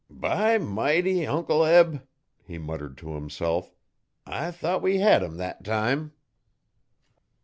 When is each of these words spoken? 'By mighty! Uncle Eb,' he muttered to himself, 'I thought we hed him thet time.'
'By 0.09 0.57
mighty! 0.57 1.27
Uncle 1.27 1.63
Eb,' 1.63 2.01
he 2.43 2.57
muttered 2.57 2.97
to 2.97 3.13
himself, 3.13 3.75
'I 4.25 4.49
thought 4.49 4.81
we 4.81 4.97
hed 4.97 5.21
him 5.21 5.37
thet 5.37 5.63
time.' 5.63 6.13